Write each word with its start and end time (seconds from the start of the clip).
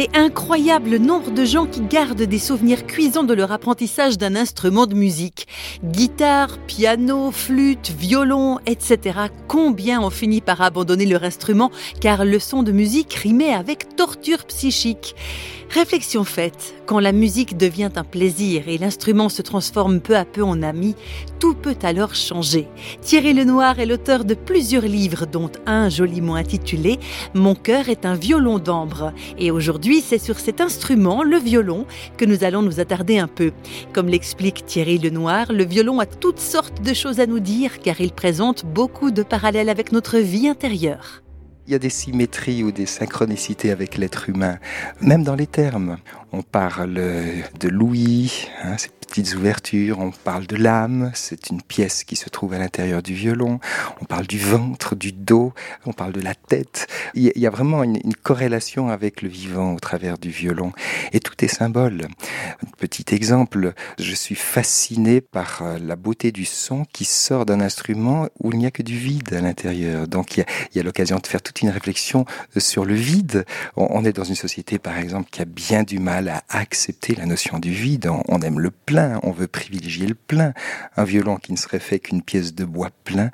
C'est 0.00 0.16
incroyable 0.16 0.88
le 0.88 0.96
nombre 0.98 1.30
de 1.30 1.44
gens 1.44 1.66
qui 1.66 1.82
gardent 1.82 2.22
des 2.22 2.38
souvenirs 2.38 2.86
cuisants 2.86 3.22
de 3.22 3.34
leur 3.34 3.52
apprentissage 3.52 4.16
d'un 4.16 4.34
instrument 4.34 4.86
de 4.86 4.94
musique. 4.94 5.46
Guitare, 5.84 6.56
piano, 6.66 7.30
flûte, 7.30 7.92
violon, 7.98 8.60
etc. 8.64 9.18
Combien 9.46 10.00
ont 10.00 10.08
fini 10.08 10.40
par 10.40 10.62
abandonner 10.62 11.04
leur 11.04 11.22
instrument 11.22 11.70
car 12.00 12.24
le 12.24 12.38
son 12.38 12.62
de 12.62 12.72
musique 12.72 13.12
rimait 13.12 13.52
avec 13.52 13.94
torture 13.94 14.46
psychique 14.46 15.14
Réflexion 15.70 16.24
faite, 16.24 16.74
quand 16.84 16.98
la 16.98 17.12
musique 17.12 17.56
devient 17.56 17.90
un 17.94 18.02
plaisir 18.02 18.66
et 18.66 18.76
l'instrument 18.76 19.28
se 19.28 19.40
transforme 19.40 20.00
peu 20.00 20.16
à 20.16 20.24
peu 20.24 20.42
en 20.42 20.62
ami, 20.62 20.96
tout 21.38 21.54
peut 21.54 21.76
alors 21.84 22.16
changer. 22.16 22.66
Thierry 23.02 23.34
Lenoir 23.34 23.78
est 23.78 23.86
l'auteur 23.86 24.24
de 24.24 24.34
plusieurs 24.34 24.82
livres, 24.82 25.26
dont 25.26 25.52
un 25.66 25.88
joliment 25.88 26.34
intitulé 26.34 26.98
Mon 27.34 27.54
cœur 27.54 27.88
est 27.88 28.04
un 28.04 28.16
violon 28.16 28.58
d'ambre. 28.58 29.12
Et 29.38 29.52
aujourd'hui, 29.52 29.89
c'est 29.98 30.18
sur 30.18 30.38
cet 30.38 30.60
instrument, 30.60 31.24
le 31.24 31.38
violon, 31.38 31.86
que 32.16 32.24
nous 32.24 32.44
allons 32.44 32.62
nous 32.62 32.78
attarder 32.78 33.18
un 33.18 33.26
peu. 33.26 33.50
Comme 33.92 34.06
l'explique 34.06 34.64
Thierry 34.64 34.98
Lenoir, 34.98 35.52
le 35.52 35.64
violon 35.64 35.98
a 35.98 36.06
toutes 36.06 36.38
sortes 36.38 36.82
de 36.82 36.94
choses 36.94 37.18
à 37.18 37.26
nous 37.26 37.40
dire 37.40 37.80
car 37.80 38.00
il 38.00 38.12
présente 38.12 38.64
beaucoup 38.64 39.10
de 39.10 39.24
parallèles 39.24 39.68
avec 39.68 39.90
notre 39.90 40.18
vie 40.18 40.48
intérieure 40.48 41.22
il 41.66 41.74
y 41.74 41.76
a 41.76 41.78
des 41.78 41.90
symétries 41.90 42.64
ou 42.64 42.72
des 42.72 42.86
synchronicités 42.86 43.70
avec 43.70 43.96
l'être 43.96 44.28
humain, 44.28 44.58
même 45.00 45.22
dans 45.22 45.36
les 45.36 45.46
termes. 45.46 45.98
On 46.32 46.42
parle 46.42 46.94
de 46.94 47.68
Louis, 47.68 48.48
hein, 48.64 48.74
petites 49.10 49.34
ouvertures, 49.34 49.98
on 49.98 50.12
parle 50.12 50.46
de 50.46 50.54
l'âme, 50.54 51.10
c'est 51.14 51.50
une 51.50 51.60
pièce 51.62 52.04
qui 52.04 52.14
se 52.14 52.28
trouve 52.28 52.54
à 52.54 52.58
l'intérieur 52.58 53.02
du 53.02 53.12
violon, 53.12 53.58
on 54.00 54.04
parle 54.04 54.26
du 54.28 54.38
ventre, 54.38 54.94
du 54.94 55.10
dos, 55.10 55.52
on 55.84 55.92
parle 55.92 56.12
de 56.12 56.20
la 56.20 56.36
tête. 56.36 56.86
Il 57.14 57.32
y 57.34 57.46
a 57.46 57.50
vraiment 57.50 57.82
une, 57.82 57.98
corrélation 58.22 58.88
avec 58.88 59.22
le 59.22 59.28
vivant 59.28 59.74
au 59.74 59.80
travers 59.80 60.16
du 60.16 60.30
violon. 60.30 60.72
Et 61.12 61.18
tout 61.18 61.34
est 61.44 61.48
symbole. 61.48 62.06
petit 62.78 63.04
exemple, 63.12 63.72
je 63.98 64.14
suis 64.14 64.36
fasciné 64.36 65.20
par 65.20 65.62
euh, 65.62 65.78
la 65.80 65.96
beauté 65.96 66.30
du 66.30 66.44
son 66.44 66.84
qui 66.92 67.04
sort 67.04 67.46
d'un 67.46 67.60
instrument 67.60 68.28
où 68.38 68.52
il 68.52 68.58
n'y 68.58 68.66
a 68.66 68.70
que 68.70 68.82
du 68.82 68.96
vide 68.96 69.32
à 69.32 69.40
l'intérieur. 69.40 70.06
Donc 70.06 70.36
il 70.36 70.44
y 70.74 70.78
a, 70.78 70.82
l'occasion 70.82 71.18
de 71.18 71.26
faire 71.26 71.42
toute 71.42 71.62
une 71.62 71.70
réflexion 71.70 72.26
euh, 72.56 72.60
sur 72.60 72.84
le 72.84 72.94
vide. 72.94 73.44
On, 73.76 74.04
est 74.04 74.12
dans 74.12 74.24
une 74.24 74.36
société, 74.36 74.78
par 74.78 74.98
exemple, 74.98 75.30
qui 75.30 75.42
a 75.42 75.46
bien 75.46 75.82
du 75.82 75.98
mal 75.98 76.28
à 76.28 76.44
accepter 76.48 77.16
la 77.16 77.26
notion 77.26 77.58
du 77.58 77.72
vide. 77.72 78.08
on 78.28 78.40
aime 78.42 78.60
le 78.60 78.70
plein 78.70 78.99
on 79.22 79.32
veut 79.32 79.48
privilégier 79.48 80.06
le 80.06 80.14
plein. 80.14 80.52
Un 80.96 81.04
violon 81.04 81.36
qui 81.36 81.52
ne 81.52 81.56
serait 81.56 81.80
fait 81.80 81.98
qu'une 81.98 82.22
pièce 82.22 82.54
de 82.54 82.64
bois 82.64 82.90
plein 83.04 83.30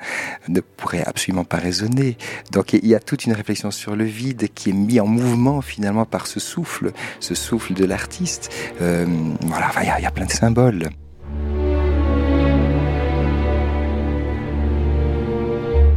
ne 0.48 0.60
pourrait 0.60 1.04
absolument 1.04 1.44
pas 1.44 1.58
résonner. 1.58 2.16
Donc 2.52 2.72
il 2.72 2.86
y 2.86 2.94
a 2.94 3.00
toute 3.00 3.26
une 3.26 3.32
réflexion 3.32 3.70
sur 3.70 3.96
le 3.96 4.04
vide 4.04 4.48
qui 4.54 4.70
est 4.70 4.72
mis 4.72 5.00
en 5.00 5.06
mouvement 5.06 5.60
finalement 5.60 6.04
par 6.04 6.26
ce 6.26 6.40
souffle, 6.40 6.92
ce 7.20 7.34
souffle 7.34 7.74
de 7.74 7.84
l'artiste. 7.84 8.50
Euh, 8.80 9.06
voilà, 9.42 9.70
il 9.98 10.02
y, 10.02 10.06
a 10.06 10.10
plein 10.10 10.26
de 10.26 10.32
symboles. 10.32 10.88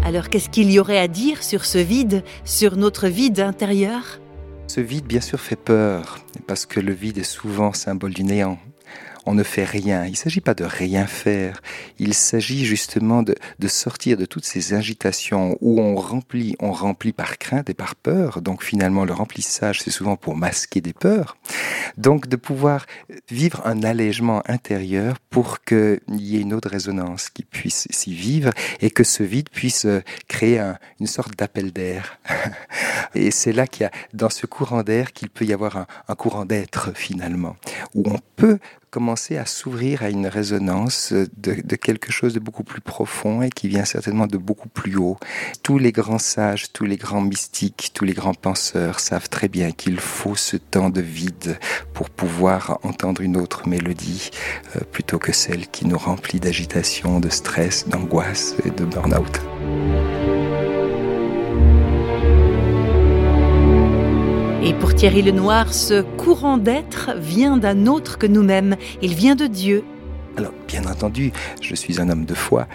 Alors 0.04 0.30
qu'est-ce 0.30 0.50
qu'il 0.50 0.72
y 0.72 0.80
aurait 0.80 0.98
à 0.98 1.08
dire 1.08 1.44
sur 1.44 1.66
ce 1.66 1.78
vide, 1.78 2.24
sur 2.44 2.78
notre 2.78 3.08
vide 3.08 3.40
intérieur? 3.40 4.20
Ce 4.68 4.82
vide, 4.82 5.06
bien 5.06 5.22
sûr, 5.22 5.40
fait 5.40 5.56
peur, 5.56 6.20
parce 6.46 6.66
que 6.66 6.80
le 6.80 6.94
vide 6.94 7.18
est 7.18 7.24
souvent 7.24 7.74
symbole 7.74 8.14
du 8.14 8.24
néant 8.24 8.60
on 9.26 9.34
ne 9.34 9.44
fait 9.44 9.64
rien. 9.64 10.06
Il 10.06 10.12
ne 10.12 10.16
s'agit 10.16 10.42
pas 10.42 10.54
de 10.54 10.64
rien 10.64 11.06
faire. 11.06 11.62
Il 12.00 12.14
s'agit 12.14 12.66
justement 12.66 13.24
de, 13.24 13.36
sortir 13.68 14.18
de 14.18 14.26
toutes 14.26 14.46
ces 14.46 14.74
agitations 14.74 15.58
où 15.62 15.80
on 15.80 15.96
remplit, 15.96 16.56
on 16.60 16.72
remplit 16.72 17.14
par 17.14 17.38
crainte 17.38 17.70
et 17.70 17.74
par 17.74 17.96
peur. 17.96 18.42
Donc 18.42 18.64
finalement, 18.64 19.06
le 19.06 19.14
remplissage, 19.14 19.82
c'est 19.82 19.92
souvent 19.92 20.16
pour 20.16 20.36
masquer 20.36 20.82
des 20.82 20.94
peurs. 20.94 21.38
Donc 21.98 22.28
de 22.28 22.36
pouvoir 22.36 22.86
vivre 23.30 23.62
un 23.66 23.84
allègement 23.84 24.42
intérieur 24.48 25.20
pour 25.30 25.64
qu'il 25.64 26.00
y 26.10 26.38
ait 26.38 26.42
une 26.42 26.54
autre 26.54 26.70
résonance 26.70 27.30
qui 27.30 27.44
puisse 27.44 27.88
s'y 27.92 28.14
vivre 28.14 28.52
et 28.82 28.90
que 28.90 29.04
ce 29.04 29.24
vide 29.24 29.50
puisse 29.50 29.86
créer 30.28 30.60
une 31.00 31.08
sorte 31.08 31.38
d'appel 31.38 31.72
d'air. 31.72 32.20
et 33.16 33.32
c'est 33.32 33.54
là 33.54 33.68
qu'il 33.68 33.84
y 33.84 33.86
a, 33.86 33.92
dans 34.14 34.30
ce 34.30 34.46
courant 34.46 34.84
d'air, 34.84 35.14
qu'il 35.14 35.30
peut 35.30 35.46
y 35.46 35.54
avoir 35.54 35.78
un, 35.78 35.88
un 36.08 36.16
courant 36.16 36.46
d'être 36.46 36.92
finalement, 36.96 37.56
où 37.94 38.04
on 38.10 38.20
peut 38.36 38.60
commencer 38.90 39.38
à 39.38 39.46
s'ouvrir 39.46 40.04
à 40.04 40.10
une 40.10 40.28
résonance 40.28 41.14
de, 41.14 41.76
quelque 41.76 42.12
chose 42.12 42.34
de 42.34 42.40
beaucoup 42.40 42.64
plus 42.64 42.82
profond 42.82 43.42
et 43.42 43.50
qui 43.50 43.68
vient 43.68 43.86
certainement 43.86 44.28
de 44.28 44.38
beaucoup 44.38 44.70
plus 44.70 44.96
haut. 44.98 45.18
Tous 45.64 45.78
les 45.78 45.92
grands 45.92 46.20
sages, 46.20 46.72
tous 46.74 46.86
les 46.86 46.98
grands 46.98 47.22
mystiques, 47.22 47.92
tous 47.94 48.06
les 48.06 48.14
grands 48.14 48.34
penseurs 48.34 49.00
savent 49.00 49.30
très 49.30 49.48
bien 49.48 49.72
qu'il 49.72 50.00
faut 50.00 50.36
ce 50.36 50.58
temps 50.58 50.90
de 50.90 51.02
vide 51.02 51.60
pour 51.94 52.10
pouvoir 52.10 52.80
entendre 52.84 53.22
une 53.22 53.38
autre 53.38 53.68
mélodie 53.68 54.32
euh, 54.76 54.80
plutôt 54.92 55.20
que 55.20 55.32
celle 55.32 55.68
qui 55.68 55.86
nous 55.86 55.98
remplit 55.98 56.40
d'agitation, 56.40 57.20
de 57.20 57.30
stress, 57.30 57.88
d'angoisse 57.88 58.56
et 58.66 58.72
de 58.72 58.86
burn-out. 58.86 60.19
Thierry 65.00 65.22
Lenoir, 65.22 65.74
ce 65.74 66.02
courant 66.02 66.58
d'être 66.58 67.12
vient 67.16 67.56
d'un 67.56 67.88
autre 67.88 68.18
que 68.18 68.28
nous-mêmes. 68.28 68.76
Il 69.02 69.16
vient 69.16 69.36
de 69.36 69.48
Dieu. 69.48 69.86
Alors, 70.36 70.52
bien 70.68 70.84
entendu, 70.88 71.32
je 71.62 71.74
suis 71.74 72.02
un 72.02 72.10
homme 72.10 72.26
de 72.26 72.34
foi 72.34 72.68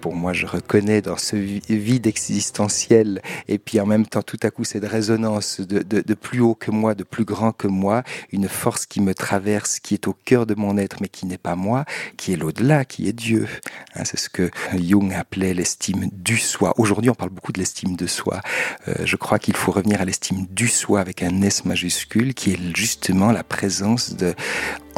pour 0.00 0.14
moi, 0.14 0.32
je 0.32 0.46
reconnais 0.46 1.02
dans 1.02 1.16
ce 1.16 1.36
vide 1.36 2.06
existentiel 2.06 3.20
et 3.48 3.58
puis 3.58 3.80
en 3.80 3.86
même 3.86 4.06
temps 4.06 4.22
tout 4.22 4.38
à 4.42 4.50
coup 4.50 4.64
cette 4.64 4.84
résonance 4.84 5.60
de, 5.60 6.14
plus 6.14 6.40
haut 6.40 6.54
que 6.54 6.70
moi, 6.70 6.94
de 6.94 7.04
plus 7.04 7.24
grand 7.24 7.52
que 7.52 7.66
moi, 7.66 8.02
une 8.32 8.48
force 8.48 8.86
qui 8.86 9.00
me 9.00 9.14
traverse, 9.14 9.80
qui 9.80 9.94
est 9.94 10.08
au 10.08 10.14
cœur 10.24 10.46
de 10.46 10.54
mon 10.54 10.78
être 10.78 10.98
mais 11.00 11.08
qui 11.08 11.26
n'est 11.26 11.38
pas 11.38 11.56
moi, 11.56 11.84
qui 12.16 12.32
est 12.32 12.36
l'au-delà, 12.36 12.84
qui 12.84 13.08
est 13.08 13.12
Dieu. 13.12 13.46
Hein, 13.94 14.04
c'est 14.04 14.18
ce 14.18 14.28
que 14.28 14.50
Jung 14.74 15.12
appelait 15.12 15.54
l'estime 15.54 16.08
du 16.12 16.38
soi. 16.38 16.74
Aujourd'hui, 16.78 17.10
on 17.10 17.14
parle 17.14 17.30
beaucoup 17.30 17.52
de 17.52 17.58
l'estime 17.58 17.96
de 17.96 18.06
soi. 18.06 18.40
Euh, 18.86 18.94
je 19.04 19.16
crois 19.16 19.38
qu'il 19.38 19.56
faut 19.56 19.72
revenir 19.72 20.00
à 20.00 20.04
l'estime 20.04 20.46
du 20.50 20.68
soi 20.68 21.00
avec 21.00 21.22
un 21.22 21.42
S 21.42 21.64
majuscule 21.64 22.34
qui 22.34 22.52
est 22.52 22.76
justement 22.76 23.32
la 23.32 23.44
présence 23.44 24.14
de 24.14 24.34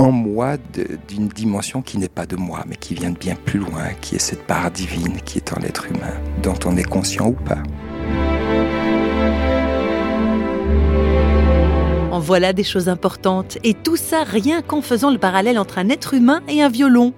en 0.00 0.12
moi 0.12 0.56
d'une 1.08 1.28
dimension 1.28 1.82
qui 1.82 1.98
n'est 1.98 2.08
pas 2.08 2.24
de 2.24 2.34
moi, 2.34 2.64
mais 2.66 2.76
qui 2.76 2.94
vient 2.94 3.10
de 3.10 3.18
bien 3.18 3.34
plus 3.34 3.58
loin, 3.58 3.92
qui 4.00 4.16
est 4.16 4.18
cette 4.18 4.46
part 4.46 4.70
divine 4.70 5.20
qui 5.26 5.36
est 5.36 5.52
en 5.52 5.60
l'être 5.60 5.86
humain, 5.90 6.14
dont 6.42 6.58
on 6.64 6.74
est 6.78 6.88
conscient 6.88 7.26
ou 7.26 7.32
pas. 7.32 7.62
En 12.10 12.18
voilà 12.18 12.54
des 12.54 12.64
choses 12.64 12.88
importantes, 12.88 13.58
et 13.62 13.74
tout 13.74 13.96
ça 13.96 14.24
rien 14.24 14.62
qu'en 14.62 14.80
faisant 14.80 15.10
le 15.10 15.18
parallèle 15.18 15.58
entre 15.58 15.76
un 15.76 15.90
être 15.90 16.14
humain 16.14 16.40
et 16.48 16.62
un 16.62 16.70
violon. 16.70 17.12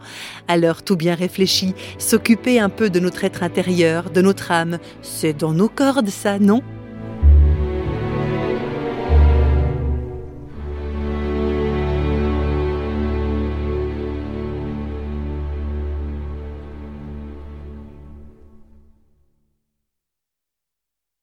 Alors 0.48 0.82
tout 0.82 0.96
bien 0.96 1.14
réfléchi, 1.14 1.74
s'occuper 1.98 2.58
un 2.58 2.68
peu 2.68 2.90
de 2.90 2.98
notre 2.98 3.22
être 3.22 3.44
intérieur, 3.44 4.10
de 4.10 4.22
notre 4.22 4.50
âme, 4.50 4.78
c'est 5.02 5.38
dans 5.38 5.52
nos 5.52 5.68
cordes 5.68 6.08
ça, 6.08 6.40
non? 6.40 6.62